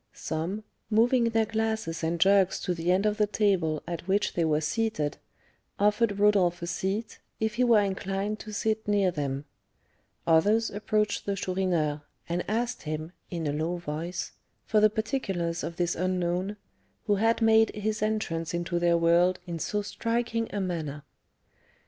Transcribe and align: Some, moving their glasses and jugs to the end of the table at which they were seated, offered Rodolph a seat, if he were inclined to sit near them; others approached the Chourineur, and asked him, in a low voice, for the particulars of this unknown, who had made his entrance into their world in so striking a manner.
Some, 0.13 0.63
moving 0.89 1.25
their 1.25 1.45
glasses 1.45 2.03
and 2.03 2.19
jugs 2.19 2.59
to 2.61 2.73
the 2.73 2.91
end 2.91 3.05
of 3.05 3.17
the 3.17 3.27
table 3.27 3.83
at 3.87 4.07
which 4.07 4.33
they 4.33 4.43
were 4.43 4.59
seated, 4.59 5.19
offered 5.77 6.17
Rodolph 6.17 6.63
a 6.63 6.65
seat, 6.65 7.19
if 7.39 7.53
he 7.53 7.63
were 7.63 7.81
inclined 7.83 8.39
to 8.39 8.51
sit 8.51 8.87
near 8.87 9.11
them; 9.11 9.45
others 10.25 10.71
approached 10.71 11.27
the 11.27 11.35
Chourineur, 11.35 12.01
and 12.27 12.43
asked 12.49 12.81
him, 12.81 13.11
in 13.29 13.45
a 13.45 13.53
low 13.53 13.75
voice, 13.77 14.31
for 14.65 14.79
the 14.79 14.89
particulars 14.89 15.63
of 15.63 15.75
this 15.75 15.95
unknown, 15.95 16.57
who 17.05 17.17
had 17.17 17.39
made 17.39 17.69
his 17.75 18.01
entrance 18.01 18.55
into 18.55 18.79
their 18.79 18.97
world 18.97 19.37
in 19.45 19.59
so 19.59 19.83
striking 19.83 20.49
a 20.51 20.59
manner. 20.59 21.03